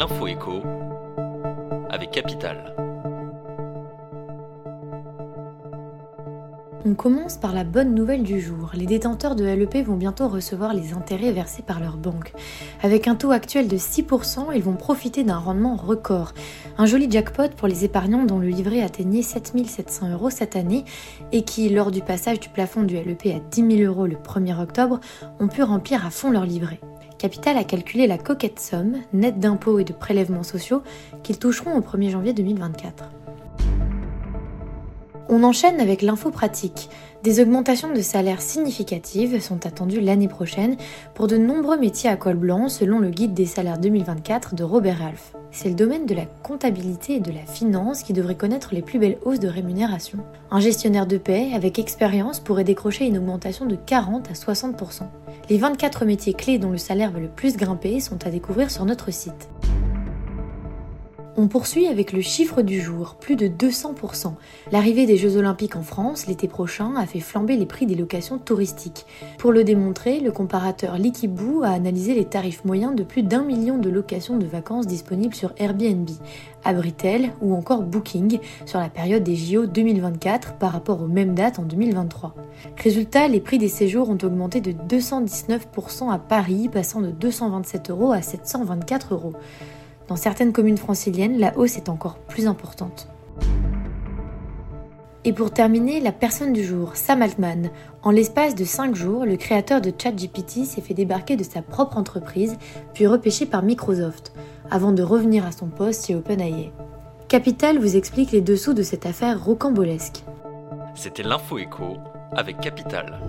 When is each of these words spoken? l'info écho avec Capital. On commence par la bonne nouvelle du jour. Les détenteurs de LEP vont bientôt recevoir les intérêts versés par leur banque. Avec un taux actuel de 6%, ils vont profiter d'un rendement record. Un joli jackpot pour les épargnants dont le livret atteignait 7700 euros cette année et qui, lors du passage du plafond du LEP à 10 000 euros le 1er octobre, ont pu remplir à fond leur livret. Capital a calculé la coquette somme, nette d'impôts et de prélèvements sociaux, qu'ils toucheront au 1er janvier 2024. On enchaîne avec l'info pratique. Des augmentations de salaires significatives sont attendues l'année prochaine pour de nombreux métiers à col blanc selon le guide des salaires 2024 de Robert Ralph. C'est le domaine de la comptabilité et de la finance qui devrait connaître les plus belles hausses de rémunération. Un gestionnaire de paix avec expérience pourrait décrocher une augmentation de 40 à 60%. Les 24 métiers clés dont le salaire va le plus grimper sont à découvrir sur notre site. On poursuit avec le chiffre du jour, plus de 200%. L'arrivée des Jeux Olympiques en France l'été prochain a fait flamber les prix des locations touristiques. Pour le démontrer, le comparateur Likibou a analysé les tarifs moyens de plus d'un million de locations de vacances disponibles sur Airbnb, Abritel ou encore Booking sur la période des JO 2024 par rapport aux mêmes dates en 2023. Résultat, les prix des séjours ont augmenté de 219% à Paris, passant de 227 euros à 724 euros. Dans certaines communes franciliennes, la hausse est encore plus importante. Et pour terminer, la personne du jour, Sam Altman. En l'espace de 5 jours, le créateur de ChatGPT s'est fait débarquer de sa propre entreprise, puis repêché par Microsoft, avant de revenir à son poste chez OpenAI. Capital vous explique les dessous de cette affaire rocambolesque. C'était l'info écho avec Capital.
l'info 0.00 0.26
écho 0.28 0.62
avec 1.90 2.10
Capital. 2.10 2.74
On 6.86 6.94
commence 6.94 7.36
par 7.36 7.52
la 7.52 7.64
bonne 7.64 7.94
nouvelle 7.94 8.22
du 8.22 8.40
jour. 8.40 8.70
Les 8.72 8.86
détenteurs 8.86 9.36
de 9.36 9.44
LEP 9.44 9.84
vont 9.84 9.96
bientôt 9.96 10.26
recevoir 10.26 10.72
les 10.72 10.94
intérêts 10.94 11.32
versés 11.32 11.60
par 11.60 11.80
leur 11.80 11.98
banque. 11.98 12.32
Avec 12.82 13.08
un 13.08 13.14
taux 13.14 13.30
actuel 13.30 13.68
de 13.68 13.76
6%, 13.76 14.46
ils 14.54 14.62
vont 14.62 14.72
profiter 14.72 15.22
d'un 15.22 15.36
rendement 15.36 15.76
record. 15.76 16.32
Un 16.78 16.86
joli 16.86 17.10
jackpot 17.10 17.50
pour 17.54 17.68
les 17.68 17.84
épargnants 17.84 18.24
dont 18.24 18.38
le 18.38 18.48
livret 18.48 18.80
atteignait 18.80 19.20
7700 19.20 20.12
euros 20.12 20.30
cette 20.30 20.56
année 20.56 20.86
et 21.30 21.42
qui, 21.42 21.68
lors 21.68 21.90
du 21.90 22.00
passage 22.00 22.40
du 22.40 22.48
plafond 22.48 22.84
du 22.84 22.94
LEP 22.94 23.26
à 23.26 23.40
10 23.50 23.76
000 23.76 23.92
euros 23.92 24.06
le 24.06 24.16
1er 24.16 24.58
octobre, 24.58 24.98
ont 25.40 25.48
pu 25.48 25.62
remplir 25.62 26.06
à 26.06 26.10
fond 26.10 26.30
leur 26.30 26.46
livret. 26.46 26.80
Capital 27.20 27.58
a 27.58 27.64
calculé 27.64 28.06
la 28.06 28.16
coquette 28.16 28.58
somme, 28.58 28.96
nette 29.12 29.38
d'impôts 29.38 29.78
et 29.78 29.84
de 29.84 29.92
prélèvements 29.92 30.42
sociaux, 30.42 30.82
qu'ils 31.22 31.38
toucheront 31.38 31.76
au 31.76 31.82
1er 31.82 32.08
janvier 32.08 32.32
2024. 32.32 33.10
On 35.32 35.44
enchaîne 35.44 35.78
avec 35.80 36.02
l'info 36.02 36.32
pratique. 36.32 36.90
Des 37.22 37.40
augmentations 37.40 37.94
de 37.94 38.00
salaires 38.00 38.42
significatives 38.42 39.40
sont 39.40 39.64
attendues 39.64 40.00
l'année 40.00 40.26
prochaine 40.26 40.76
pour 41.14 41.28
de 41.28 41.36
nombreux 41.36 41.78
métiers 41.78 42.10
à 42.10 42.16
col 42.16 42.34
blanc 42.34 42.68
selon 42.68 42.98
le 42.98 43.10
guide 43.10 43.32
des 43.32 43.46
salaires 43.46 43.78
2024 43.78 44.56
de 44.56 44.64
Robert 44.64 44.98
Ralph. 44.98 45.32
C'est 45.52 45.68
le 45.68 45.76
domaine 45.76 46.04
de 46.04 46.16
la 46.16 46.24
comptabilité 46.24 47.14
et 47.14 47.20
de 47.20 47.30
la 47.30 47.46
finance 47.46 48.02
qui 48.02 48.12
devrait 48.12 48.36
connaître 48.36 48.74
les 48.74 48.82
plus 48.82 48.98
belles 48.98 49.18
hausses 49.24 49.38
de 49.38 49.46
rémunération. 49.46 50.18
Un 50.50 50.58
gestionnaire 50.58 51.06
de 51.06 51.16
paix 51.16 51.50
avec 51.54 51.78
expérience 51.78 52.40
pourrait 52.40 52.64
décrocher 52.64 53.06
une 53.06 53.18
augmentation 53.18 53.66
de 53.66 53.76
40 53.76 54.28
à 54.30 54.34
60%. 54.34 55.02
Les 55.48 55.58
24 55.58 56.06
métiers 56.06 56.34
clés 56.34 56.58
dont 56.58 56.70
le 56.70 56.78
salaire 56.78 57.12
va 57.12 57.20
le 57.20 57.28
plus 57.28 57.56
grimper 57.56 58.00
sont 58.00 58.26
à 58.26 58.30
découvrir 58.30 58.68
sur 58.68 58.84
notre 58.84 59.12
site. 59.12 59.48
On 61.42 61.48
poursuit 61.48 61.86
avec 61.86 62.12
le 62.12 62.20
chiffre 62.20 62.60
du 62.60 62.82
jour, 62.82 63.14
plus 63.14 63.34
de 63.34 63.48
200%. 63.48 64.34
L'arrivée 64.72 65.06
des 65.06 65.16
Jeux 65.16 65.38
Olympiques 65.38 65.74
en 65.74 65.80
France 65.80 66.26
l'été 66.26 66.48
prochain 66.48 66.94
a 66.96 67.06
fait 67.06 67.20
flamber 67.20 67.56
les 67.56 67.64
prix 67.64 67.86
des 67.86 67.94
locations 67.94 68.36
touristiques. 68.36 69.06
Pour 69.38 69.50
le 69.50 69.64
démontrer, 69.64 70.20
le 70.20 70.32
comparateur 70.32 70.98
Likibou 70.98 71.62
a 71.64 71.70
analysé 71.70 72.12
les 72.12 72.26
tarifs 72.26 72.66
moyens 72.66 72.94
de 72.94 73.04
plus 73.04 73.22
d'un 73.22 73.42
million 73.42 73.78
de 73.78 73.88
locations 73.88 74.36
de 74.36 74.44
vacances 74.44 74.86
disponibles 74.86 75.34
sur 75.34 75.54
Airbnb, 75.56 76.10
Abritel 76.62 77.30
ou 77.40 77.54
encore 77.54 77.84
Booking 77.84 78.38
sur 78.66 78.78
la 78.78 78.90
période 78.90 79.22
des 79.22 79.34
JO 79.34 79.64
2024 79.64 80.58
par 80.58 80.72
rapport 80.72 81.00
aux 81.00 81.08
mêmes 81.08 81.34
dates 81.34 81.58
en 81.58 81.62
2023. 81.62 82.34
Résultat, 82.76 83.28
les 83.28 83.40
prix 83.40 83.56
des 83.56 83.68
séjours 83.68 84.10
ont 84.10 84.18
augmenté 84.22 84.60
de 84.60 84.72
219% 84.72 86.12
à 86.12 86.18
Paris, 86.18 86.68
passant 86.70 87.00
de 87.00 87.10
227 87.10 87.88
euros 87.88 88.12
à 88.12 88.20
724 88.20 89.14
euros. 89.14 89.32
Dans 90.10 90.16
certaines 90.16 90.52
communes 90.52 90.76
franciliennes, 90.76 91.38
la 91.38 91.56
hausse 91.56 91.76
est 91.76 91.88
encore 91.88 92.18
plus 92.18 92.48
importante. 92.48 93.06
Et 95.22 95.32
pour 95.32 95.52
terminer, 95.52 96.00
la 96.00 96.10
personne 96.10 96.52
du 96.52 96.64
jour, 96.64 96.96
Sam 96.96 97.22
Altman. 97.22 97.70
En 98.02 98.10
l'espace 98.10 98.56
de 98.56 98.64
5 98.64 98.96
jours, 98.96 99.24
le 99.24 99.36
créateur 99.36 99.80
de 99.80 99.92
ChatGPT 99.96 100.64
s'est 100.64 100.80
fait 100.80 100.94
débarquer 100.94 101.36
de 101.36 101.44
sa 101.44 101.62
propre 101.62 101.96
entreprise, 101.96 102.56
puis 102.92 103.06
repêché 103.06 103.46
par 103.46 103.62
Microsoft, 103.62 104.32
avant 104.68 104.90
de 104.90 105.04
revenir 105.04 105.46
à 105.46 105.52
son 105.52 105.68
poste 105.68 106.08
chez 106.08 106.16
OpenAI. 106.16 106.72
Capital 107.28 107.78
vous 107.78 107.94
explique 107.94 108.32
les 108.32 108.40
dessous 108.40 108.74
de 108.74 108.82
cette 108.82 109.06
affaire 109.06 109.44
rocambolesque. 109.44 110.24
C'était 110.96 111.22
l'info 111.22 111.56
écho 111.58 111.98
avec 112.32 112.58
Capital. 112.58 113.20